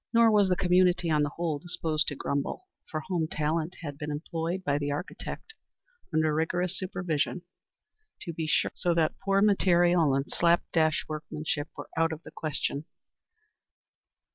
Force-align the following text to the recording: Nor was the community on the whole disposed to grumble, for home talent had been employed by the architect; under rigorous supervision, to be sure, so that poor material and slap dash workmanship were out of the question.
Nor 0.13 0.31
was 0.31 0.49
the 0.49 0.55
community 0.55 1.11
on 1.11 1.21
the 1.21 1.29
whole 1.29 1.59
disposed 1.59 2.07
to 2.07 2.15
grumble, 2.15 2.65
for 2.89 3.01
home 3.01 3.27
talent 3.29 3.75
had 3.83 3.99
been 3.99 4.09
employed 4.09 4.63
by 4.63 4.79
the 4.79 4.89
architect; 4.89 5.53
under 6.11 6.33
rigorous 6.33 6.75
supervision, 6.75 7.43
to 8.21 8.33
be 8.33 8.47
sure, 8.47 8.71
so 8.73 8.95
that 8.95 9.19
poor 9.23 9.43
material 9.43 10.15
and 10.15 10.25
slap 10.31 10.63
dash 10.73 11.05
workmanship 11.07 11.67
were 11.77 11.87
out 11.95 12.11
of 12.11 12.23
the 12.23 12.31
question. 12.31 12.85